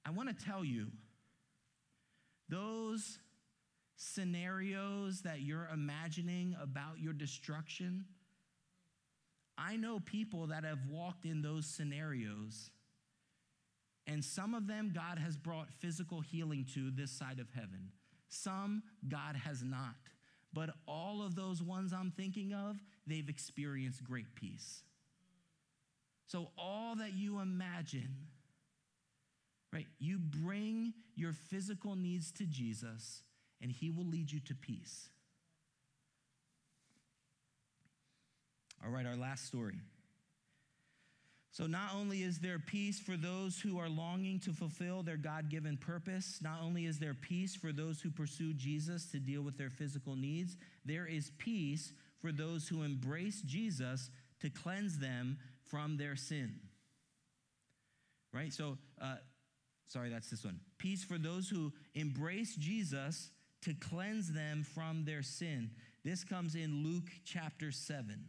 [0.06, 0.86] I want to tell you,
[2.48, 3.18] those
[3.96, 8.06] scenarios that you're imagining about your destruction,
[9.58, 12.70] I know people that have walked in those scenarios
[14.06, 17.90] And some of them God has brought physical healing to this side of heaven.
[18.28, 19.94] Some God has not.
[20.52, 24.82] But all of those ones I'm thinking of, they've experienced great peace.
[26.26, 28.16] So, all that you imagine,
[29.72, 33.22] right, you bring your physical needs to Jesus,
[33.60, 35.08] and He will lead you to peace.
[38.84, 39.78] All right, our last story.
[41.52, 45.50] So, not only is there peace for those who are longing to fulfill their God
[45.50, 49.58] given purpose, not only is there peace for those who pursue Jesus to deal with
[49.58, 54.08] their physical needs, there is peace for those who embrace Jesus
[54.40, 56.54] to cleanse them from their sin.
[58.32, 58.52] Right?
[58.52, 59.16] So, uh,
[59.86, 60.60] sorry, that's this one.
[60.78, 63.30] Peace for those who embrace Jesus
[63.62, 65.70] to cleanse them from their sin.
[66.04, 68.24] This comes in Luke chapter 7.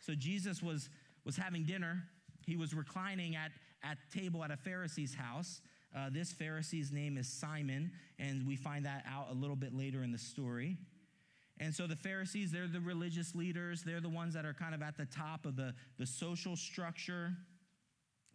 [0.00, 0.88] So, Jesus was
[1.26, 2.04] was having dinner.
[2.46, 3.50] He was reclining at,
[3.82, 5.60] at table at a Pharisee's house.
[5.94, 10.02] Uh, this Pharisee's name is Simon, and we find that out a little bit later
[10.02, 10.76] in the story.
[11.58, 13.82] And so the Pharisees, they're the religious leaders.
[13.82, 17.32] They're the ones that are kind of at the top of the, the social structure.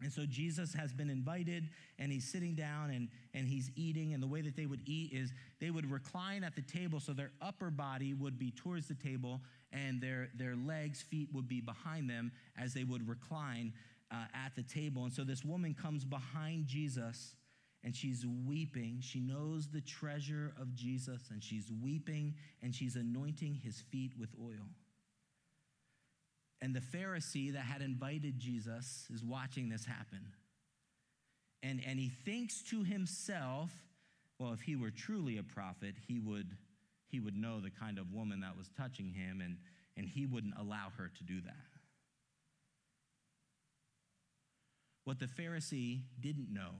[0.01, 4.13] And so Jesus has been invited and he's sitting down and, and he's eating.
[4.13, 7.13] And the way that they would eat is they would recline at the table so
[7.13, 11.61] their upper body would be towards the table and their, their legs, feet would be
[11.61, 13.73] behind them as they would recline
[14.11, 15.03] uh, at the table.
[15.03, 17.35] And so this woman comes behind Jesus
[17.83, 18.99] and she's weeping.
[19.01, 24.29] She knows the treasure of Jesus and she's weeping and she's anointing his feet with
[24.41, 24.67] oil.
[26.61, 30.27] And the Pharisee that had invited Jesus is watching this happen.
[31.63, 33.71] And, and he thinks to himself,
[34.37, 36.55] well, if he were truly a prophet, he would
[37.11, 39.57] he would know the kind of woman that was touching him, and,
[39.97, 41.67] and he wouldn't allow her to do that.
[45.03, 46.71] What the Pharisee didn't know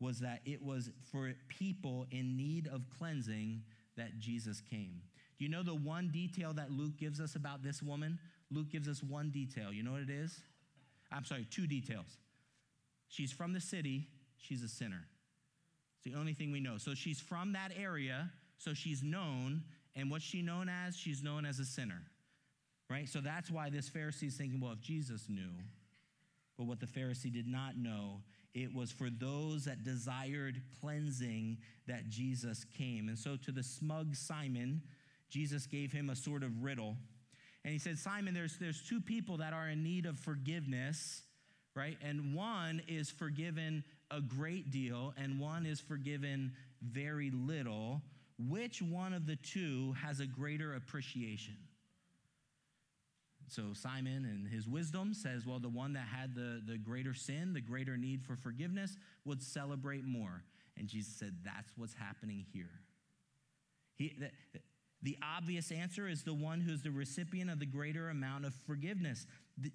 [0.00, 3.62] was that it was for people in need of cleansing
[3.96, 5.00] that Jesus came.
[5.38, 8.18] Do you know the one detail that Luke gives us about this woman?
[8.50, 9.72] Luke gives us one detail.
[9.72, 10.40] You know what it is?
[11.12, 12.18] I'm sorry, two details.
[13.08, 15.04] She's from the city, she's a sinner.
[15.96, 16.78] It's the only thing we know.
[16.78, 19.62] So she's from that area, so she's known,
[19.94, 20.96] and what's she known as?
[20.96, 22.02] She's known as a sinner,
[22.90, 23.08] right?
[23.08, 25.52] So that's why this Pharisee is thinking, well, if Jesus knew,
[26.56, 28.22] but what the Pharisee did not know,
[28.56, 33.08] it was for those that desired cleansing that Jesus came.
[33.08, 34.82] And so to the smug Simon,
[35.30, 36.96] Jesus gave him a sort of riddle.
[37.64, 41.22] And he said, Simon, there's, there's two people that are in need of forgiveness,
[41.74, 41.98] right?
[42.02, 48.02] And one is forgiven a great deal, and one is forgiven very little
[48.38, 51.56] which one of the two has a greater appreciation?
[53.48, 57.52] So Simon and his wisdom says, well, the one that had the, the greater sin,
[57.52, 60.42] the greater need for forgiveness, would celebrate more.
[60.76, 62.80] And Jesus said, that's what's happening here.
[63.94, 64.30] He, the,
[65.02, 69.26] the obvious answer is the one who's the recipient of the greater amount of forgiveness.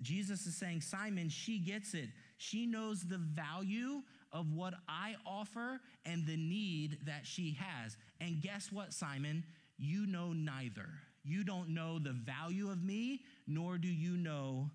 [0.02, 2.10] Jesus is saying, Simon, she gets it.
[2.38, 7.98] She knows the value of what I offer and the need that she has.
[8.20, 9.44] And guess what, Simon?
[9.78, 10.90] You know neither.
[11.24, 13.22] You don't know the value of me,
[13.54, 14.70] nor do you know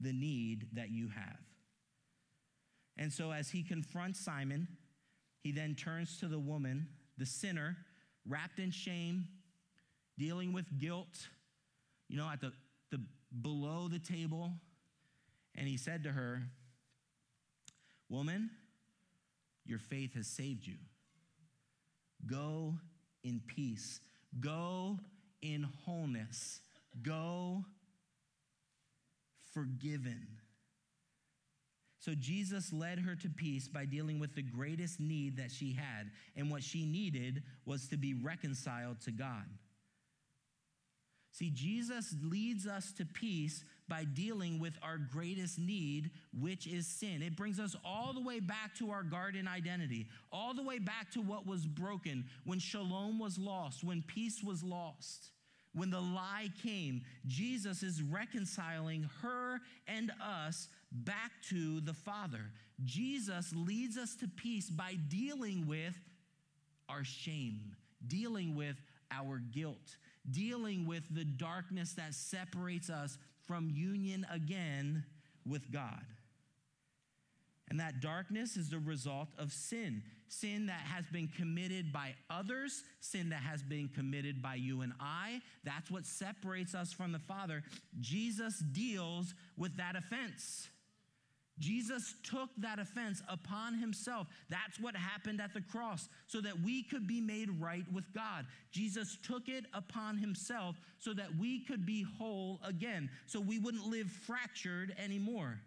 [0.00, 1.38] the need that you have.
[2.98, 4.68] And so, as he confronts Simon,
[5.42, 7.76] he then turns to the woman, the sinner,
[8.28, 9.26] wrapped in shame,
[10.18, 11.28] dealing with guilt,
[12.08, 12.52] you know, at the,
[12.90, 13.00] the
[13.40, 14.52] below the table.
[15.54, 16.42] And he said to her,
[18.08, 18.50] Woman,
[19.64, 20.76] your faith has saved you.
[22.26, 22.74] Go
[23.24, 24.00] in peace.
[24.38, 24.98] Go
[25.40, 26.60] in wholeness.
[27.02, 27.64] Go
[29.52, 30.26] forgiven.
[32.00, 36.10] So Jesus led her to peace by dealing with the greatest need that she had.
[36.36, 39.44] And what she needed was to be reconciled to God.
[41.30, 47.22] See, Jesus leads us to peace by dealing with our greatest need, which is sin.
[47.22, 51.10] It brings us all the way back to our garden identity, all the way back
[51.12, 55.30] to what was broken, when shalom was lost, when peace was lost.
[55.74, 62.50] When the lie came, Jesus is reconciling her and us back to the Father.
[62.84, 65.96] Jesus leads us to peace by dealing with
[66.88, 67.74] our shame,
[68.06, 68.76] dealing with
[69.10, 69.96] our guilt,
[70.30, 73.16] dealing with the darkness that separates us
[73.46, 75.04] from union again
[75.46, 76.04] with God.
[77.72, 82.84] And that darkness is the result of sin sin that has been committed by others,
[83.00, 85.40] sin that has been committed by you and I.
[85.64, 87.62] That's what separates us from the Father.
[88.00, 90.68] Jesus deals with that offense.
[91.58, 94.26] Jesus took that offense upon himself.
[94.50, 98.46] That's what happened at the cross, so that we could be made right with God.
[98.70, 103.86] Jesus took it upon himself so that we could be whole again, so we wouldn't
[103.86, 105.58] live fractured anymore.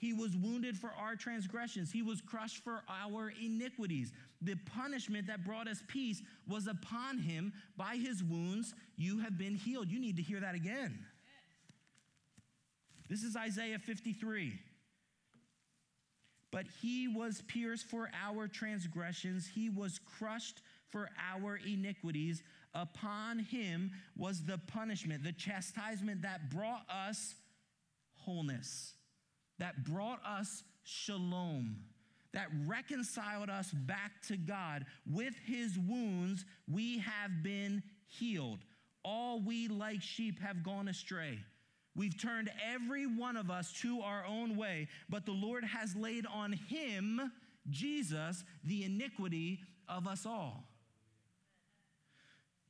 [0.00, 1.92] He was wounded for our transgressions.
[1.92, 4.12] He was crushed for our iniquities.
[4.40, 7.52] The punishment that brought us peace was upon him.
[7.76, 9.90] By his wounds, you have been healed.
[9.90, 11.04] You need to hear that again.
[13.10, 14.58] This is Isaiah 53.
[16.50, 22.42] But he was pierced for our transgressions, he was crushed for our iniquities.
[22.72, 27.34] Upon him was the punishment, the chastisement that brought us
[28.14, 28.94] wholeness
[29.60, 31.76] that brought us shalom,
[32.32, 34.84] that reconciled us back to God.
[35.08, 38.58] With his wounds, we have been healed.
[39.04, 41.38] All we like sheep have gone astray.
[41.94, 46.26] We've turned every one of us to our own way, but the Lord has laid
[46.26, 47.32] on him,
[47.68, 50.69] Jesus, the iniquity of us all.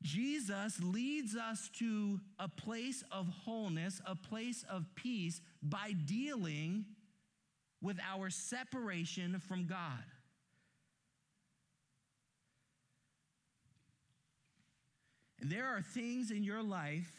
[0.02, 6.86] Jesus leads us to a place of wholeness, a place of peace by dealing
[7.82, 10.04] with our separation from God.
[15.40, 17.10] And there are things in your life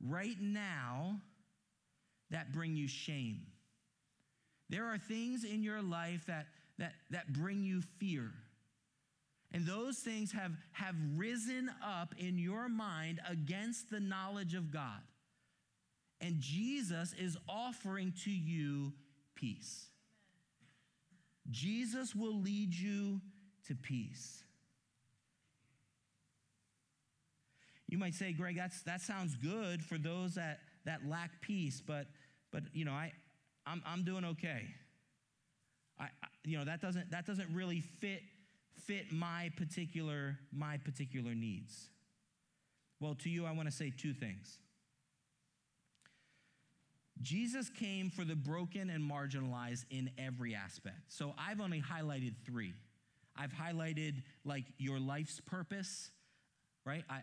[0.00, 1.20] right now
[2.30, 3.42] that bring you shame.
[4.68, 6.46] There are things in your life that,
[6.78, 8.32] that, that bring you fear.
[9.54, 15.00] And those things have, have risen up in your mind against the knowledge of God.
[16.20, 18.92] And Jesus is offering to you
[19.36, 19.86] peace.
[21.52, 23.20] Jesus will lead you
[23.68, 24.42] to peace.
[27.88, 32.08] You might say, Greg, that's, that sounds good for those that, that lack peace, but,
[32.50, 33.12] but you know, I,
[33.66, 34.62] I'm, I'm doing okay.
[36.00, 36.08] I, I,
[36.42, 38.22] you know, that doesn't, that doesn't really fit
[38.86, 41.88] fit my particular my particular needs?
[43.00, 44.58] Well, to you I want to say two things.
[47.22, 50.96] Jesus came for the broken and marginalized in every aspect.
[51.08, 52.74] So I've only highlighted 3.
[53.36, 56.10] I've highlighted like your life's purpose,
[56.84, 57.04] right?
[57.08, 57.20] I,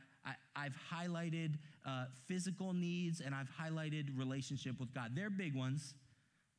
[0.55, 1.55] I, have highlighted
[1.85, 5.11] uh, physical needs and I've highlighted relationship with God.
[5.15, 5.93] They're big ones.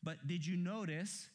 [0.03, 1.29] But did you notice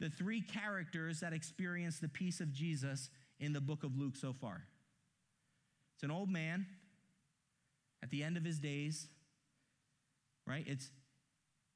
[0.00, 4.32] the three characters that experience the peace of Jesus in the book of Luke so
[4.32, 4.62] far.
[5.94, 6.66] It's an old man
[8.02, 9.08] at the end of his days,
[10.46, 10.64] right?
[10.66, 10.90] It's,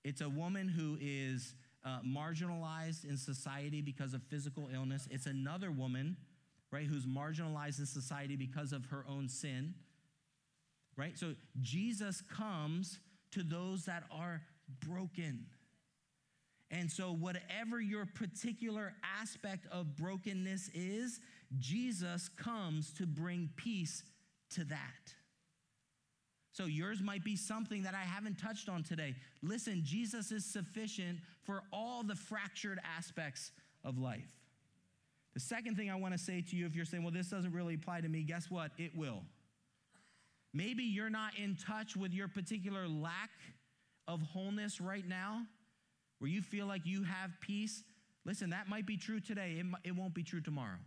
[0.04, 1.54] it's a woman who is
[1.84, 5.08] uh, marginalized in society because of physical illness.
[5.10, 6.16] It's another woman,
[6.70, 9.74] right, who's marginalized in society because of her own sin,
[10.96, 11.18] right?
[11.18, 13.00] So Jesus comes
[13.32, 14.42] to those that are
[14.86, 15.46] broken
[16.72, 21.20] and so, whatever your particular aspect of brokenness is,
[21.58, 24.02] Jesus comes to bring peace
[24.54, 25.14] to that.
[26.52, 29.14] So, yours might be something that I haven't touched on today.
[29.42, 33.52] Listen, Jesus is sufficient for all the fractured aspects
[33.84, 34.38] of life.
[35.34, 37.52] The second thing I want to say to you, if you're saying, well, this doesn't
[37.52, 38.70] really apply to me, guess what?
[38.78, 39.22] It will.
[40.54, 43.30] Maybe you're not in touch with your particular lack
[44.08, 45.42] of wholeness right now
[46.22, 47.82] where you feel like you have peace,
[48.24, 49.56] listen, that might be true today.
[49.58, 50.78] It, it won't be true tomorrow.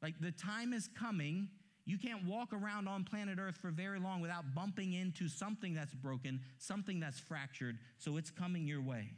[0.00, 1.48] Like the time is coming.
[1.84, 5.92] You can't walk around on planet Earth for very long without bumping into something that's
[5.92, 7.76] broken, something that's fractured.
[7.98, 9.10] So it's coming your way.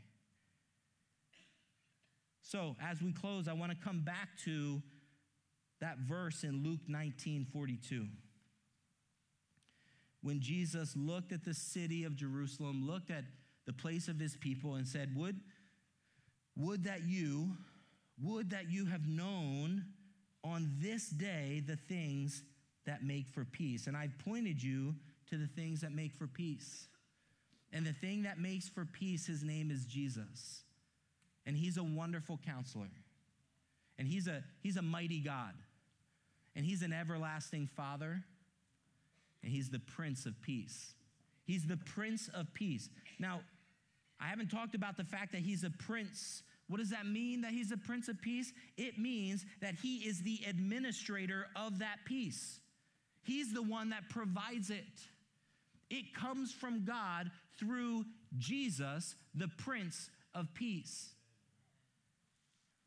[2.43, 4.83] So as we close, I want to come back to
[5.81, 8.07] that verse in Luke 19 42
[10.21, 13.25] when Jesus looked at the city of Jerusalem, looked at
[13.67, 15.41] the place of his people and said, Would,
[16.57, 17.57] would that you,
[18.23, 19.85] would that you have known
[20.45, 22.43] on this day the things
[22.87, 23.87] that make for peace.
[23.87, 24.95] And I've pointed you
[25.31, 26.87] to the things that make for peace.
[27.73, 30.63] And the thing that makes for peace, his name is Jesus.
[31.47, 32.91] And he's a wonderful counselor.
[33.99, 35.55] And he's a, he's a mighty God.
[36.55, 38.23] And he's an everlasting father.
[39.43, 40.95] And he's the Prince of Peace.
[41.45, 42.89] He's the Prince of Peace.
[43.19, 43.41] Now,
[44.25, 46.43] I haven't talked about the fact that he's a prince.
[46.69, 48.53] What does that mean that he's a prince of peace?
[48.79, 52.59] It means that he is the administrator of that peace.
[53.23, 54.85] He's the one that provides it.
[55.91, 58.07] It comes from God through
[58.39, 61.11] Jesus, the Prince of Peace.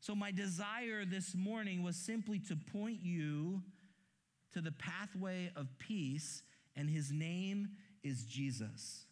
[0.00, 3.62] So, my desire this morning was simply to point you
[4.54, 6.42] to the pathway of peace,
[6.74, 7.68] and his name
[8.02, 9.04] is Jesus.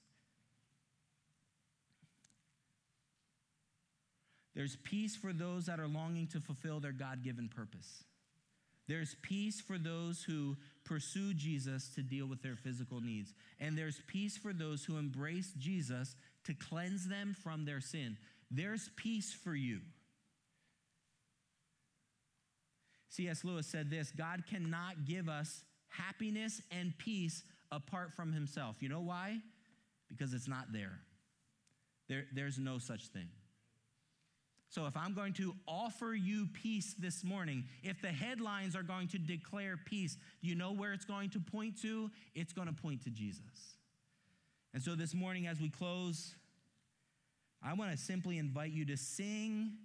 [4.56, 8.04] There's peace for those that are longing to fulfill their God given purpose.
[8.88, 13.34] There's peace for those who pursue Jesus to deal with their physical needs.
[13.60, 18.16] And there's peace for those who embrace Jesus to cleanse them from their sin.
[18.50, 19.80] There's peace for you.
[23.10, 23.44] C.S.
[23.44, 28.76] Lewis said this God cannot give us happiness and peace apart from himself.
[28.80, 29.38] You know why?
[30.08, 30.98] Because it's not there.
[32.08, 33.28] there there's no such thing.
[34.76, 39.08] So, if I'm going to offer you peace this morning, if the headlines are going
[39.08, 42.10] to declare peace, do you know where it's going to point to?
[42.34, 43.78] It's going to point to Jesus.
[44.74, 46.34] And so, this morning, as we close,
[47.62, 49.78] I want to simply invite you to sing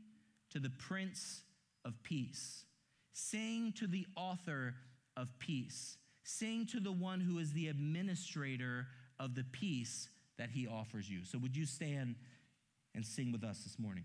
[0.50, 1.44] to the Prince
[1.86, 2.66] of Peace,
[3.14, 4.76] sing to the author
[5.16, 8.88] of peace, sing to the one who is the administrator
[9.22, 11.24] of the peace that he offers you.
[11.24, 12.16] So, would you stand
[12.94, 14.04] and sing with us this morning?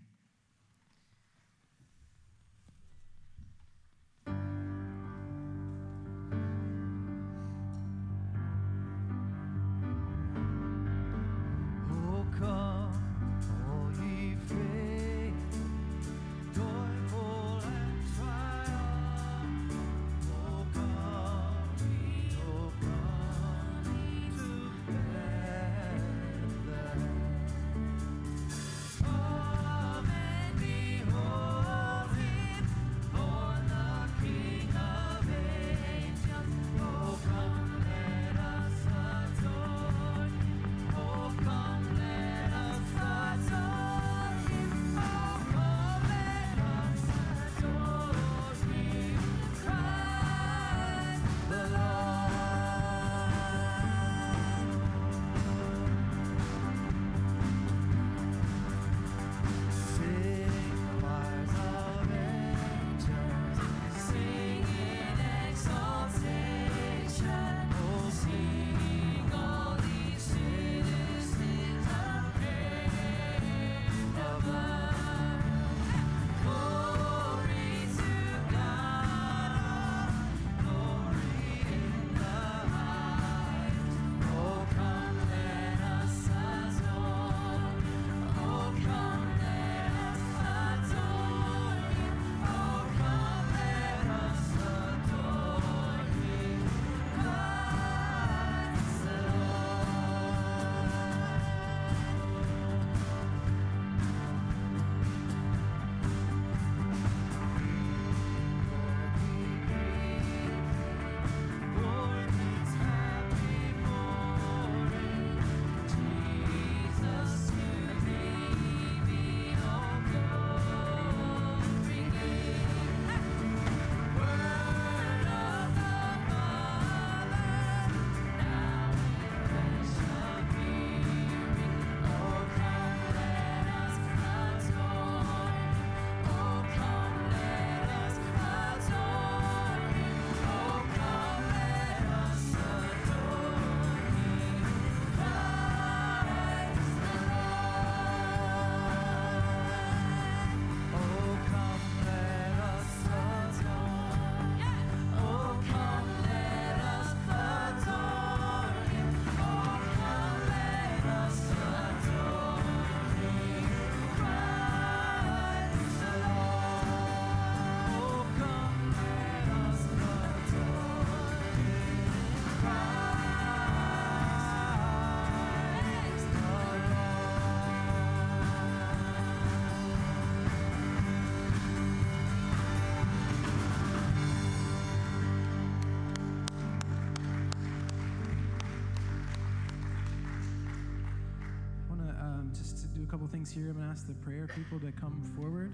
[193.27, 193.69] Things here.
[193.69, 195.73] I'm going to ask the prayer people to come forward.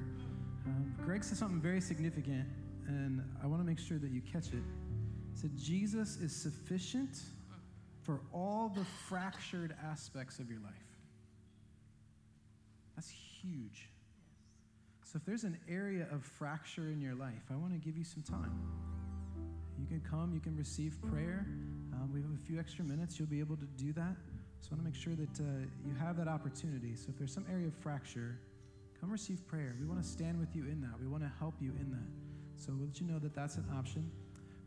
[0.66, 2.46] Um, Greg said something very significant,
[2.86, 4.62] and I want to make sure that you catch it.
[5.32, 7.18] He said, Jesus is sufficient
[8.03, 10.72] for all the fractured aspects of your life.
[12.96, 13.88] That's huge.
[15.05, 18.05] So, if there's an area of fracture in your life, I want to give you
[18.05, 18.59] some time.
[19.78, 21.46] You can come, you can receive prayer.
[21.92, 23.18] Um, we have a few extra minutes.
[23.18, 24.16] You'll be able to do that.
[24.62, 26.94] So I want to make sure that uh, you have that opportunity.
[26.94, 28.38] So if there's some area of fracture,
[29.00, 29.74] come receive prayer.
[29.80, 30.92] We want to stand with you in that.
[31.00, 32.06] We want to help you in that.
[32.54, 34.08] So we'll let you know that that's an option.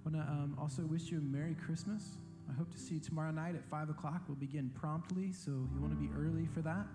[0.06, 2.18] I want to um, also wish you a Merry Christmas.
[2.50, 4.24] I hope to see you tomorrow night at 5 o'clock.
[4.28, 6.86] We'll begin promptly, so you want to be early for that.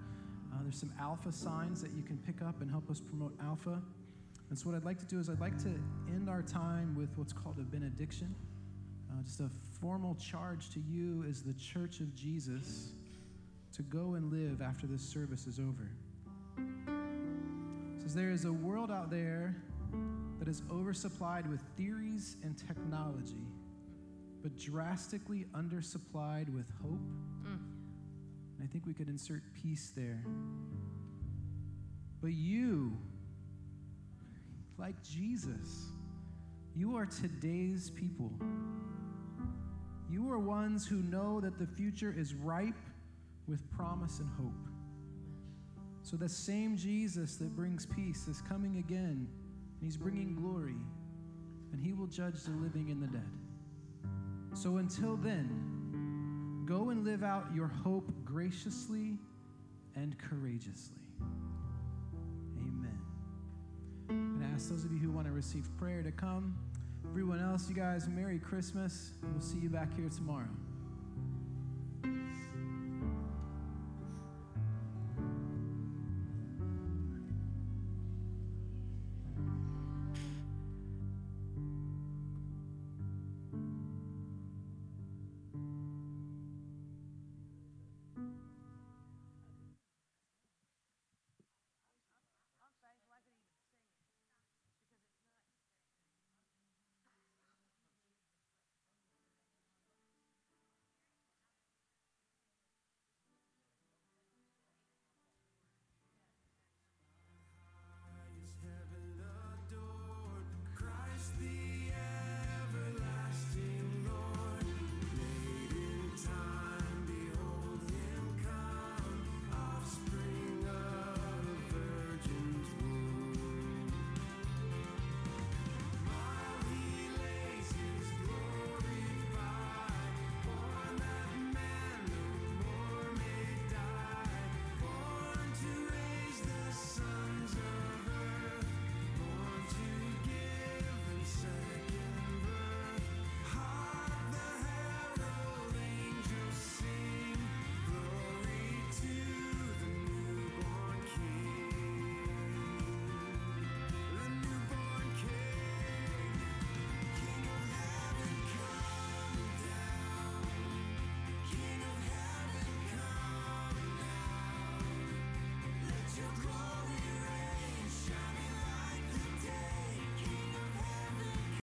[0.52, 3.80] Uh, there's some alpha signs that you can pick up and help us promote alpha.
[4.50, 5.70] And so, what I'd like to do is, I'd like to
[6.08, 8.34] end our time with what's called a benediction.
[9.10, 9.50] Uh, just a
[9.80, 12.92] formal charge to you as the church of Jesus
[13.72, 15.90] to go and live after this service is over.
[17.96, 19.56] It says there is a world out there
[20.38, 23.46] that is oversupplied with theories and technology,
[24.42, 27.00] but drastically undersupplied with hope.
[27.44, 27.58] Mm.
[28.58, 30.22] And I think we could insert peace there.
[32.20, 32.96] But you,
[34.78, 35.90] like Jesus,
[36.74, 38.30] you are today's people.
[40.10, 42.74] You are ones who know that the future is ripe
[43.46, 44.68] with promise and hope.
[46.02, 50.74] So, the same Jesus that brings peace is coming again, and he's bringing glory,
[51.72, 53.28] and he will judge the living and the dead.
[54.54, 59.18] So, until then, go and live out your hope graciously
[59.94, 60.96] and courageously.
[62.58, 62.98] Amen.
[64.08, 66.56] And I ask those of you who want to receive prayer to come.
[67.10, 69.10] Everyone else, you guys, Merry Christmas.
[69.32, 70.46] We'll see you back here tomorrow.